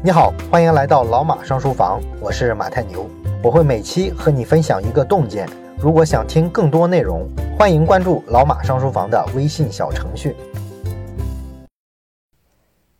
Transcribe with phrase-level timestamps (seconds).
[0.00, 3.10] 你好，欢迎来到老马上书房，我是马太牛，
[3.42, 5.44] 我会每期和你分享一个洞见。
[5.76, 7.28] 如果想听更多内容，
[7.58, 10.36] 欢迎关注老马上书房的微信小程序。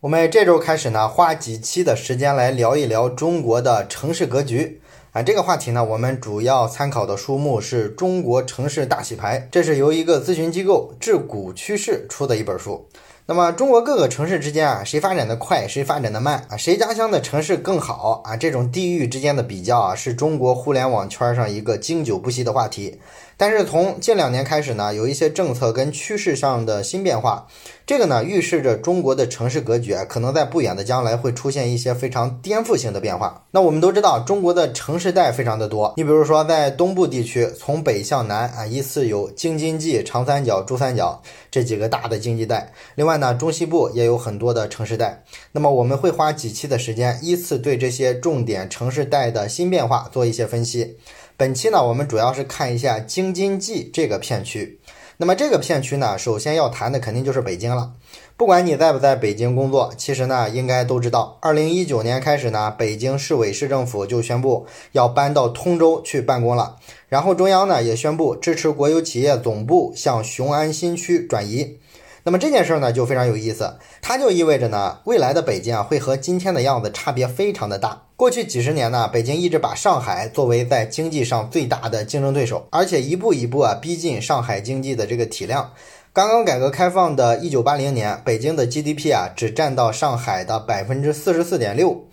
[0.01, 4.80] 我们这周开始呢，花几期的时间来聊一聊中国的城市格局
[5.12, 5.23] 啊。
[5.23, 12.89] 这个话题呢，我们主要参考的书目是《中国城市大洗牌》，这是由一个咨询机构智谷趋势出的一本书。
[13.31, 16.57] 那么中国各个城市之间啊，谁发展的快，谁发展的慢啊？
[16.57, 18.35] 谁家乡的城市更好啊？
[18.35, 22.99] 这种地域之间的比较啊，是中国互联网圈上一个经久不息的话题。
[23.39, 27.47] 但是从近两年开始呢，有一些政策跟趋势上的新变化，
[27.87, 33.45] 这个呢预示着中国的城市格局啊，可能在不远的将来会出现一些非常颠覆性的变化。
[33.53, 42.73] 那我们都知道，中国的城市带非常的多，你比如说在东部地区，从北向南啊，依次有京津冀、长三角、珠三角这几个大的经济带。
[42.97, 45.23] 另外呢，中西部也有很多的城市带。
[45.53, 50.98] 那么我们会花几期的时间，依次对这些重点城市带的新变化做一些分析。
[51.39, 54.81] 本期呢，我们主要是看一下京津冀这个片区。
[55.19, 57.92] 那么这个片区呢，首先要谈的肯定就是北京了。
[58.36, 66.75] 不管你在不在北京工作，其实呢，应该都知道，二零一九年开始呢，北京市委市政府就宣布要搬到通州去办公了。
[67.08, 71.78] 然后中央呢也宣布支持国有企业总部向雄安新区转移。
[72.24, 78.02] 那么这件事儿呢就非常有意思，它就意味着呢，未来的北京啊会和今天的样子差别非常的大。
[78.16, 85.72] 过去几十年呢，北京一直把上海作为在经济上最大的竞争对手，而且一步一步啊逼近上海经济的这个体量。
[86.12, 92.08] 刚刚改革开放的一九八零年，北京的 GDP 啊只占到上海的百分之四十四点六。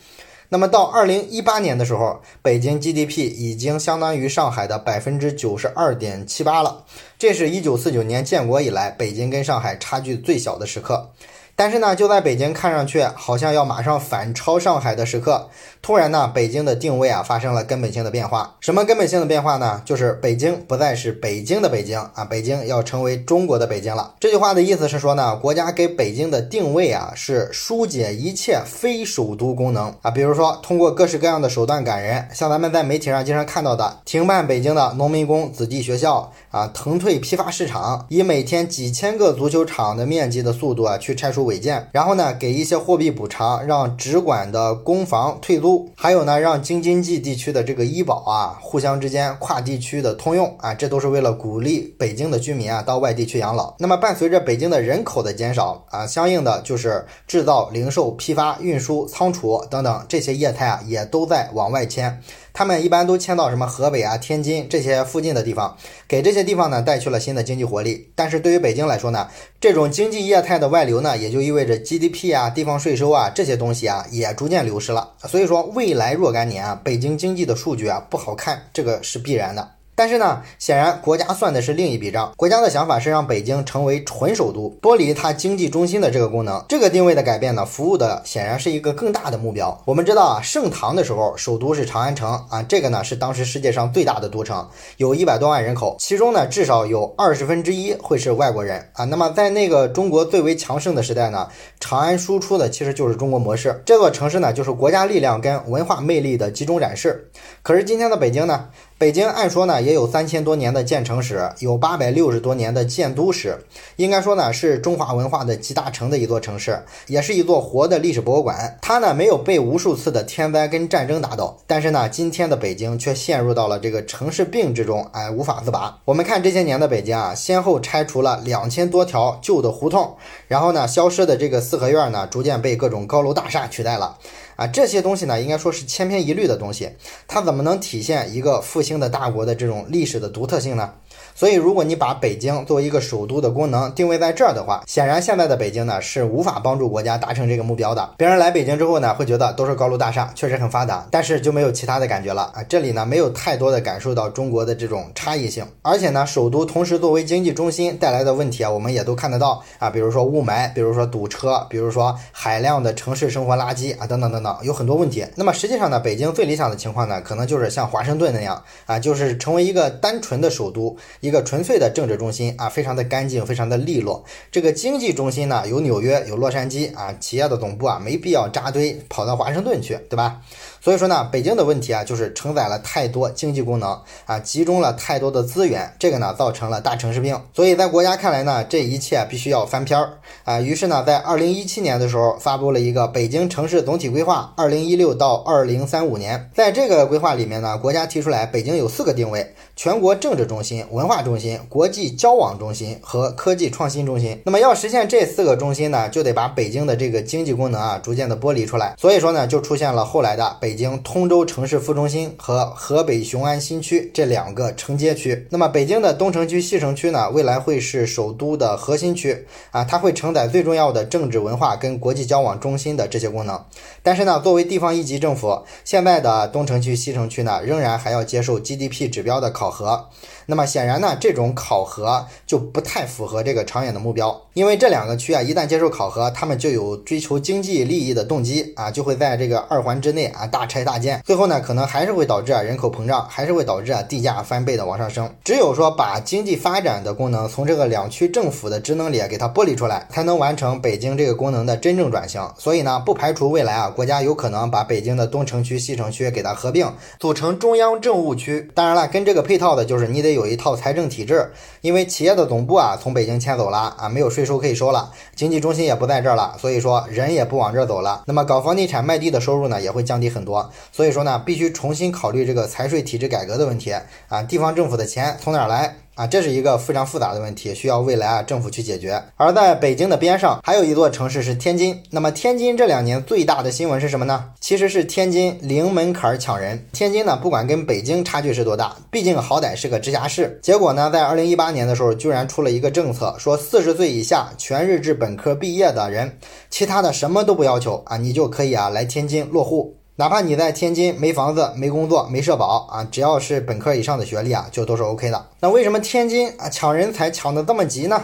[0.49, 6.85] 那么到二零一八年的时候，北京 GDP 已经相当于上海的百分之九十二点七八了。
[7.17, 11.11] 这是一九四九年建国以来，北京跟上海差距最小的时刻。
[11.57, 15.49] 但是呢，就在北京看上去好像要马上反超上海的时刻，
[15.81, 18.55] 突然呢，北京的定位啊发生了根本性的变化。
[18.59, 19.81] 什么根本性的变化呢？
[19.85, 24.13] 就是北京不再是北京的北京啊，北京要成为中国的北京了。
[24.19, 41.45] 这句话的意思是说呢，国家给北京的定位啊是疏解一切非首都功能啊，比如说通过各式各样的手段赶人，像咱们在媒体上经常看到的，停办北京的农民工子弟学校啊，腾退批发市场，以每天几千个足球场的面积的速度啊去拆除。
[41.45, 53.75] 违建，然后呢，给一些货币补偿，让直管的公房退租，还有呢，让京津冀地区的这个医保啊，互相之间跨地区的通用啊，这都是为了鼓励北京的居民啊到外地去养老。
[53.77, 62.19] 那么伴随着北京的人口的减少啊，相应的就是制造、零售、批发、运输、仓储等等这些业态啊，也都在往外迁。
[62.55, 65.75] 他们一般都迁到什么河北啊、天津这些附近的地方，
[66.07, 68.09] 给这些地方呢带去了新的经济活力。
[68.15, 69.27] 但是对于北京来说呢，
[69.59, 75.11] 这种经济业态的外流呢，也就意味着 GDP 啊、地方税收啊这些东西啊也逐渐流失了。
[75.27, 79.71] 所以说，未来若干年啊，北京经济的数据啊不好看，这个是必然的。
[79.95, 82.33] 但是呢，显然国家算的是另一笔账。
[82.35, 86.63] 国家的想法是让北京成为纯首都，剥离它经济中心的这个功能。
[86.67, 89.81] 这个定位的改变呢，服务的显然是一个更大的目标。
[89.85, 94.67] 我们知道啊，盛唐的时候，首都是长安城啊，这个呢是当时世界上最大的都城，
[94.97, 99.05] 有一百多万人口，其中呢至少有二十分之一会是外国人啊。
[99.05, 101.47] 那么在那个中国最为强盛的时代呢，
[101.79, 103.81] 长安输出的其实就是中国模式。
[103.85, 107.31] 这座城市呢，就是国家力量跟文化魅力的集中展示。
[107.61, 108.67] 可是今天的北京呢？
[108.97, 113.57] 北京按说呢也有三千多年的建城史，有八百六十多年的建都史，
[113.97, 118.77] 应该说呢是中华文化的集大成的一座城市，也是一座活的历史博物馆。
[118.81, 125.99] 它呢没有被无数次的天灾跟战争打倒，但是呢今天的北京却陷入到了这个城市病之中，哎无法自拔。
[126.05, 130.15] 我们看这些年的北京啊，先后拆除了两千多条旧的胡同，
[130.47, 134.17] 然后呢消失的这个四合院呢逐渐被各种高楼大厦取代了。
[134.55, 136.91] 啊，这些东西呢，应该说是千篇一律的东西，
[137.27, 140.93] 它怎么能体现一个复兴的大国的这种历史的独特性呢？
[141.37, 148.09] 所以，如果你把北京作为一个首都的功能定位在这儿的话，显然现在的北京呢是无法帮助国家达成这个目标的。
[148.17, 152.63] 别人来北京之后呢，会觉得都是高楼大厦，确实很发达，但是就没有其他的感觉了啊。
[152.69, 165.25] 这里呢没有太多的感受到中国的这种差异性，而且呢，首都同时作为经济中心带来的问题啊，我们也都看得到啊，比如说雾霾，比如说堵车，比如说海量的城市生活垃圾啊，等等等等，有很多问题。
[165.35, 170.95] 那么实际上呢，北京最理想的情况呢，可能就是像华盛顿那样啊，就是成为一个单纯的首都。
[171.25, 174.23] 一个纯粹的政治中心啊，非常的干净，非常的利落。
[174.51, 180.39] 这个经济中心呢，有纽约，有洛杉矶啊，企业的总部啊，没必要扎堆跑到华盛顿去，对吧？
[180.79, 187.35] 所以说呢，北京的问题啊，就是承载了太多经济功能啊，集中了太多的资源，这个呢，造成了大城市病。
[187.55, 190.61] 所以在国家看来呢，这一切必须要翻篇儿啊。
[190.61, 196.51] 于是呢，在二零一七年的时候，发布了一个北京城市总体规划，二零一六到二零三五年。
[196.53, 204.41] 在这个规划里面呢，国家提出来，北京有四个定位：全国政治中心、文化中心、国际交往中心和科技创新中心。
[204.45, 208.95] 那么要实现这四个中心呢，就得把北京的这个经济功能啊，逐渐的剥离出来。
[208.97, 210.57] 所以说呢，就出现了后来的。
[210.59, 223.63] 北京通州城市副中心和河北雄安新区这两个承接区，那么北京的东城区、西城区呢，未来会是首都的核心区啊，它会承载最重要的政治文化跟国际交往中心的这些功能。
[224.01, 230.07] 但是呢，作为地方一级政府，现在的东城区、西城区呢，仍然还要接受 GDP 指标的考核。
[230.47, 245.27] 那么显然呢，这种考核就不太符合这个长远的目标，因为这两个区啊，一旦接受考核，他们就有追求经济利益的动机啊，就会在这个二环之内啊大拆大建，最后呢，可能还是会导致啊人口膨胀，还是会导致啊地价翻倍的往上升。
[245.43, 252.47] 只有说把经济发展的功能从这个两区政府的职能里给它剥离出来，才能完成北京这个功能的真正转型。
[252.55, 256.87] 所以呢，不排除未来啊国家有可能把北京的东城区、西城区给它合并，
[257.19, 258.69] 组成中央政务区。
[258.75, 260.34] 当然了，跟这个配套的就是你得。
[260.35, 268.21] 有一套财政体制，因为企业的总部啊从北京迁走了啊，没有税收可以收了，经济中心也不在这儿了，所以说人也不往这儿走了。
[268.27, 273.91] 那么搞房地产卖地的收入呢也会降低很多，所以说呢必须重新考虑这个财税体制改革的问题
[274.27, 275.95] 啊，地方政府的钱从哪儿来？
[276.15, 279.21] 啊，这是一个非常复杂的问题，需要未来啊政府去解决。
[279.35, 282.01] 而在北京的边上，还有一座城市是天津。
[282.09, 284.45] 那么天津这两年最大的新闻是什么呢？
[284.61, 286.87] 其实是天津零门槛抢人。
[286.93, 290.57] 天津呢，不管跟北京差距是多大，毕竟好歹是个直辖市。
[290.63, 296.37] 结果呢，在二零一八年的时候，居然出了一个政策，说四十岁以下全日制本科毕业的人，
[296.69, 299.94] 其他的什么都不要求啊，你就可以啊来天津落户。
[300.17, 305.47] 哪怕你在天津没房子、没工作、没社保啊，只要是本科以上的学历啊，就都是 OK 的。
[305.59, 308.21] 那为什么天津啊抢人才抢的这么急呢？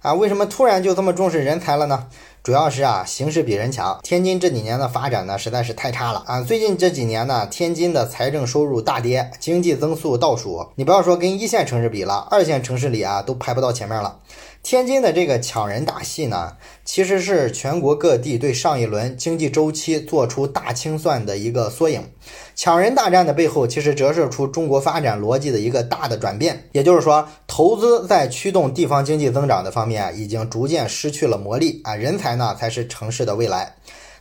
[0.00, 2.06] 啊，为什么突然就这么重视人才了呢？
[2.42, 4.00] 主要是啊，形势比人强。
[4.02, 6.40] 天津这几年的发展呢，实在是太差了啊。
[6.40, 10.66] 最近这几年呢，天津的财政收入大跌，经济增速倒数。
[10.76, 14.16] 你不要说跟一线城市比了，二线城市里啊都排不到前面了。
[14.64, 16.56] 天津的这个抢人大戏呢，
[16.86, 22.02] 其实是全国各地对上一轮经济周期做出大清算的一个缩影。
[22.56, 26.64] 抢人大战的背后，其实折射出中国发展逻辑的一个大的转变。
[26.72, 31.94] 也就是说，投资在驱动地方经济增长的方面，已经逐渐失去了魔力啊！
[31.94, 33.74] 人才呢，才是城市的未来。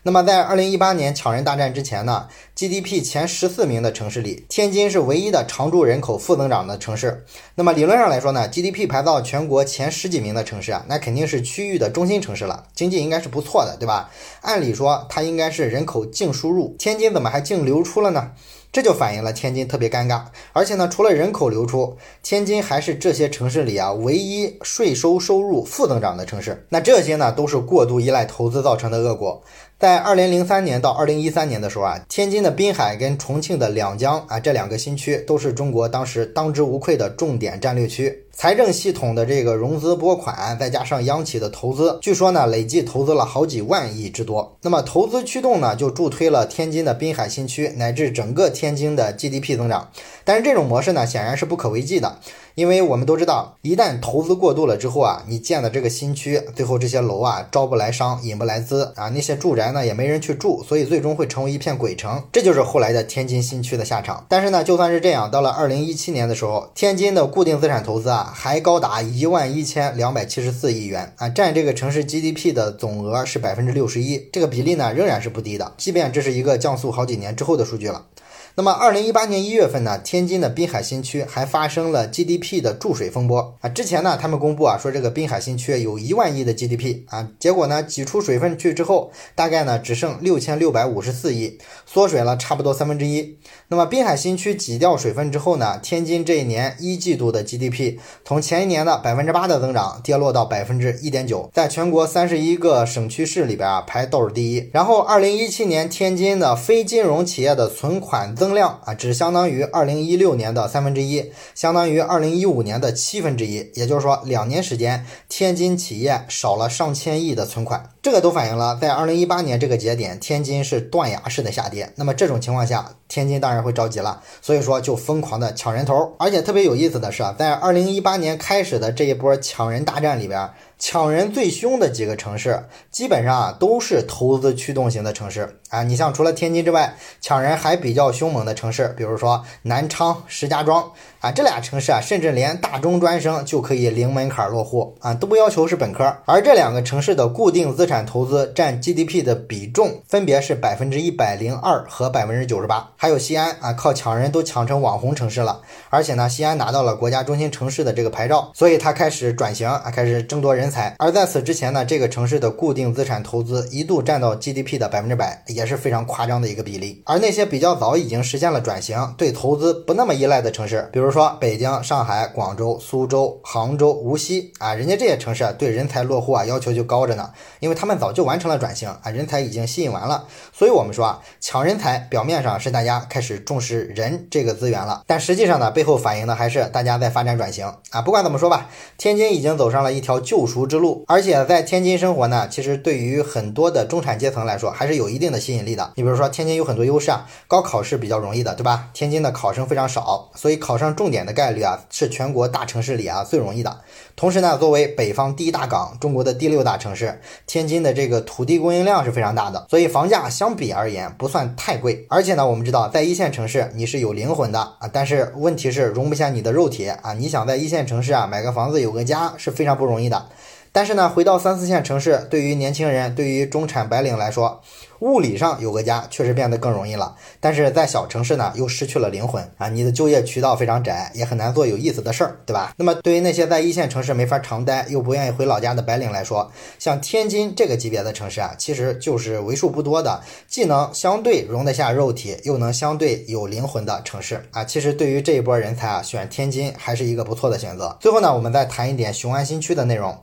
[0.05, 2.27] 那么，在二零一八年抢人大战之前呢
[2.57, 7.23] ，GDP 前十四名的城市里，天津是唯一的常住人口负增长的城市。
[7.55, 14.09] 那么理论上来说呢，GDP 排到全国前十几名的城市啊，那肯定是区域的中心城市了，经济应该是不错的，对吧？
[14.41, 18.31] 按理说它应该是人口净输入，天津怎么还净流出了呢？
[18.73, 26.65] 这就反映了天津特别尴尬，而且呢，除了人口流出，天津还是这些城市里啊唯一税收收入负增长的城市。
[26.69, 29.41] 那这些呢，都是过度依赖投资造成的恶果。
[29.83, 38.22] 在二零零三年到二零一三年的时候啊，天津的滨海跟重庆的两江啊这两个新区都是中国当时当之无愧的重点战略区。
[38.35, 44.57] 财政系统的这个融资拨款，再加上央企的投资，据说呢累计投资了好几万亿之多。
[44.63, 49.89] 那么投资驱动呢，就助推了天津的滨海新区乃至整个天津的 GDP 增长。
[50.25, 52.17] 但是这种模式呢，显然是不可为继的。
[52.55, 62.21] 因为我们都知道，一旦投资过度了之后啊，你建的这个新区，最后这些楼啊招不来商，引不来资啊，那些住宅呢也没人去住，所以最终会成为一片鬼城。
[62.31, 64.23] 这就是后来的天津新区的下场。
[64.29, 78.05] 但是呢，就算是这样，到了二零一七年的时候，天津的固定资产投资啊还高达一万一千两百七十四亿元啊，占这个城市 GDP 的总额是百分之六十一，这个比例呢仍然是不低的，即便这是一个降速好几年之后的数据了。
[78.55, 83.67] 那么，二零一八年一月份呢，天津的滨海新区还发生了 GDP 的注水风波啊。
[83.67, 91.57] 之前呢，他们公布啊，说这个滨海新区有一万亿的 GDP 啊，结果呢，挤出水分去之后，大概呢只剩六千六百五十四亿，
[91.87, 93.39] 缩水了差不多三分之一。
[93.69, 104.69] 那么滨海新区挤掉水分之后呢，天津这一年一季度的 GDP 从前一年的百分之八的增长跌落到百分之一点九，在全国三十一个省区市里边啊排倒数第一。
[104.71, 113.71] 然后二零一七年天津的非金融企业的存款增量啊，只相当于二零一六年的三分之一，相当于二零一五年的七分之一。
[113.73, 117.91] 也就是说，两年时间，天津企业少了上千亿的存款。
[118.03, 121.89] 这个都反映了在二零一八年这个节点，天津是断崖式的下跌。
[121.95, 126.13] 那么这种情况下，天津当然会着急了，所以说就疯狂的抢人头。
[126.19, 130.49] 而且特别有意思的是啊，在二零一八年开始的这一波抢人大战里边。
[130.79, 135.81] 抢人最凶的几个城市，基本上啊都是投资驱动型的城市啊。
[135.83, 140.91] 你像除了天津之外，抢人还比较凶猛的城市，比如说南昌、石家庄
[141.21, 146.13] 啊，这俩城市啊，甚至连大中专生就可以零门槛落户啊，都不要求是本科。
[146.25, 152.91] 而这两个城市的固定资产产投资占 GDP 的比重分别是百分之一百零二和百分之九十八。
[152.97, 160.95] 还有西安啊，靠抢人都抢成网红城市了，而且呢，西安拿到了国家中心城市的这个牌照，所以它开始转型啊，开始争夺人才。
[160.97, 167.03] 而在此之前呢，这个城市的固定资产投资一度占到 GDP 的百分之百，也是非常夸张的一个比例。
[167.05, 180.25] 而那些比较早已经实现了转型，对投资不那么依赖的城市，比如说北京、上海、广州、苏州、杭州、无锡啊，人家这些城市啊，对人才落户啊要求就高着呢，因为他们早就完成了转型啊，人才已经吸引完了。
[180.53, 188.01] 所以我们说啊，抢人才表面上是大家开始重视人这个资源了，但实际上呢，背后反映的还是大家在发展转型啊。
[188.01, 190.63] 不管怎么说吧，天津已经走上了一条救赎。
[190.65, 195.91] 之路，而且在天津生活呢，其实对于很多的中产阶层来说，还是有一定的吸引力的。
[195.95, 198.87] 你比如说，天津有很多优势啊，高考是比较容易的，对吧？
[198.93, 203.81] 天津的考生非常少，所以考上重点的概率啊，是全国大城市里啊最容易的。
[204.15, 212.05] 同时呢，作为北方第一大港，中国的第六大城市，天津的这个土地供应量是非常大的，所以房价相比而言不算太贵。
[212.09, 217.13] 而且呢，我们知道在一线城市你是有灵魂的啊，但是问题是容不下你的肉体啊。
[217.13, 220.27] 你想在一线城市啊买个房子有个家是非常不容易的。
[220.71, 224.59] 但是呢，回到三四线城市，对于年轻人、对于中产白领来说，
[225.03, 227.13] 物理上有个家确实变得更容易了。
[227.41, 229.67] 但是在小城市呢，又失去了灵魂啊！
[229.67, 232.73] 你的就业渠道非常窄，也很难做有意思的事儿，对吧？
[232.77, 244.63] 那么对于那些在一线城市没法长待又不愿意回老家的白领来说，像天津这个级别的城市啊，其实就是为数不多的既能相对容得下肉体，又能相对有灵魂的城市啊。
[244.63, 247.97] 其实对于这一波人才啊，选天津还是一个不错的选择。
[247.99, 250.17] 最后呢，我们再谈一点雄安新区的内容。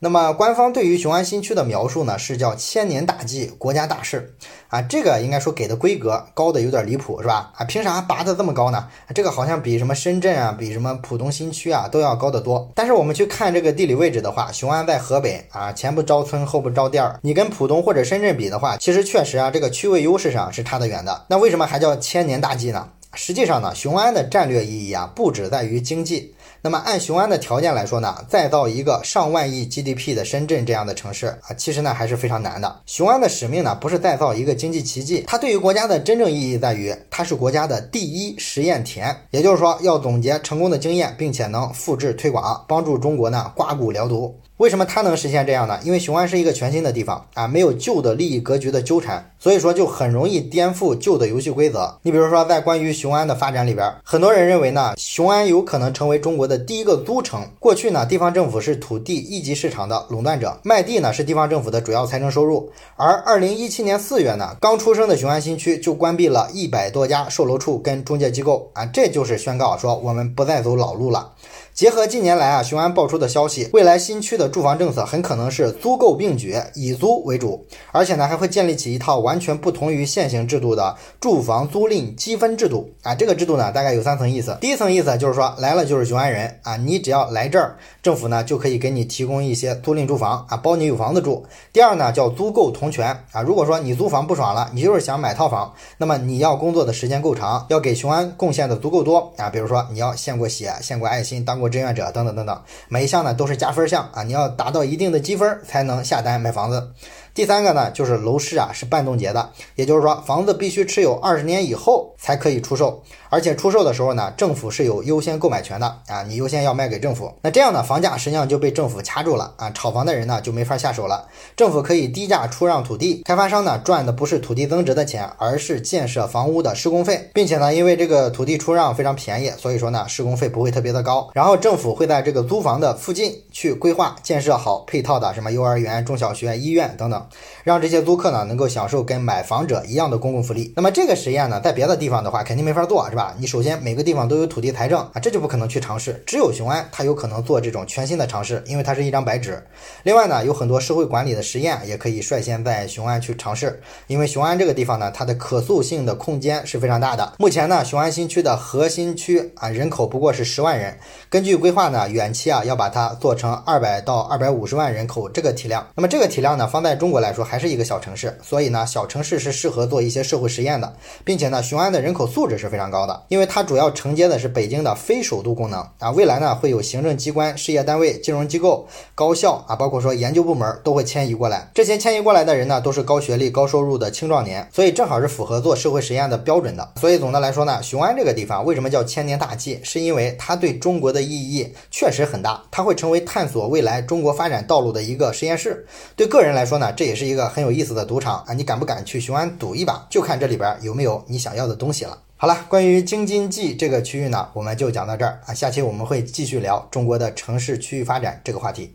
[0.00, 4.23] 那么官方对于雄安新区的描述呢，是叫千年大计，国家大事
[4.68, 7.52] 啊，这个应该说给的规格高的有点离谱，是吧？
[7.56, 8.88] 啊，凭啥拔的这么高呢？
[9.14, 12.70] 这个好像比什么深圳啊，比什么浦东新区啊都要高得多。
[12.74, 21.24] 但是我们去看这个地理位置的话，雄安在河北啊，前不着村后不着店儿，你跟浦东或者深圳比的话，其实确实啊，这个区位优势上是差得远的。
[21.28, 22.88] 那为什么还叫千年大计呢？
[23.16, 26.34] 实际上呢，雄安的战略意义啊，不止在于经济。
[26.66, 32.74] 那么按雄安的条件来说呢，再造一个上万亿 GDP 的深圳这样的城市啊，其实呢还是非常难的。
[32.86, 44.34] 雄安的使命呢，不是再造一个经济奇迹，它对于国家的真正意义在于，它是国家的第一实验田，也就是说要总结成功的经验，并且能复制推广，帮助中国呢刮骨疗毒。
[44.58, 45.80] 为什么它能实现这样呢？
[45.82, 51.98] 因为雄安是一个全新的地方啊，没有旧的利益格局的纠缠，所以说就很容易颠覆旧的游戏规则。
[52.02, 57.44] 你比如说，在关于雄安的发展里边，很多人认为呢，雄安有可能成为中国的第一个租城。
[57.58, 62.70] 过去呢，地方政府是土地一级市场的垄断者，卖地呢是地方政府的主要财政收入。
[62.94, 71.32] 而二零一七年四月呢，刚出生的雄安新区就关闭了一百多家售楼处跟中介机构啊，这就是宣告说我们不再走老路了。
[71.74, 83.12] 结合近年来啊，雄安爆出的消息，未来新区的住房政策很可能是租购并举，以租为主，而且呢，还会建立起一套完全不同于现行制度的住房租赁积分制度啊。
[83.16, 84.56] 这个制度呢，大概有三层意思。
[84.60, 91.44] 第一层意思就是说，来了就是雄安人啊，你只要来这儿，政府呢就可以给你提供一些租赁住房啊，包你有房子住。
[91.72, 101.63] 第二呢，叫租购同权啊，如果说你租房不爽了，你就是想买套房，那么你要工作的时间够长，要给雄安贡献的足够多啊，比如说你要献过血、献过爱心、当过。
[101.68, 106.90] 志愿者等等等等，每一项呢都是加分项啊，你要达到一定的积分才能下单买房子。
[107.34, 117.32] 第三个呢，就是楼市啊是半冻结的，也就是说房子必须持有二十年以后才可以出售，而且出售的时候呢，政府是有优先购买权的啊，你优先要卖给政府。
[117.42, 121.26] 那这样呢，房价实际上就被政府掐住了啊，炒房的人呢就没法下手了。
[121.56, 131.28] 政府可以低价出让土地，开发商呢赚的不是土地增值的钱，而是建设房屋的施工费，并且呢，因为这个土地出让非常便宜，所以说呢施工费不会特别的高。
[131.34, 137.23] 然后政府会在这个租房的附近去规划建设好配套的什么幼儿园、中小学、医院等等。
[137.62, 140.72] 让这些租客呢能够享受跟买房者一样的公共福利。
[140.76, 143.34] 那么这个实验呢，在别的地方的话肯定没法做，是吧？
[143.38, 146.22] 你首先每个地方都有土地财政啊，这就不可能去尝试。
[146.26, 149.60] 只有雄安它有可能做这种全新的尝试，因为它是一张白纸。
[150.04, 157.32] 另外呢，有很多社会管理的实验也可以率先在雄安去尝试，因为雄安这个地方呢，它的可塑性的空间是非常大的。
[157.38, 160.96] 目前呢，雄安新区的核心区啊，人口不过是十万人，
[161.28, 165.84] 根据规划呢，远期啊要把它做成二百到二百五十万人口这个体量。
[165.96, 167.13] 那么这个体量呢，放在中国。
[167.14, 170.92] 国来说还是一个小城市，所以呢，小城市是适合做一些社会实验的，
[171.24, 176.10] 并且呢，雄安的人口素质是非常高的，因为它主要承接的是北京的非首都功能啊。
[176.10, 181.70] 未来呢，会有行政机关、事业单位、金融机构、高校啊，包括说研究部门都会迁移过来。
[181.72, 186.92] 这些迁移过来的人呢，都是高学历、高收入的青壮年，所以正好是符合做社会实验的标准的。
[187.00, 189.78] 所以总的来说呢，雄安这个地方为什么叫千年大计？
[189.84, 195.86] 是因为它对中国的意义确实很大，它会成为探索未来中国发展道路的一个实验室。
[196.16, 198.54] 对个人来说呢，这这也是一个很有意思的赌场啊！
[198.54, 200.06] 你敢不敢去雄安赌一把？
[200.08, 202.18] 就看这里边有没有你想要的东西了。
[202.34, 205.52] 好了，关于京津冀这个区域呢，我们就讲到这儿啊。
[205.52, 208.94] 下期我们会继续聊中国的城市区域发展这个话题。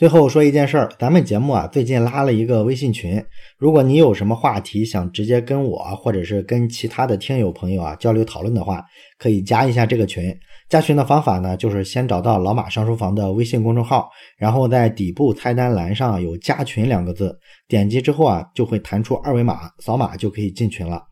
[0.00, 3.22] 最后说一件事儿，咱们节目啊最近拉了一个微信群，
[3.58, 8.82] 如果你有什么话题想直接跟我或者是跟其他的听友朋友啊交流讨论的话，
[9.18, 10.34] 可以加一下这个群。
[10.70, 17.38] 加群的方法呢，就是先找到老马上书房的微信公众号，然后在底部菜单栏上有加群两个字，
[17.68, 21.09] 点击之后啊就会弹出二维码，扫码就可以进群了。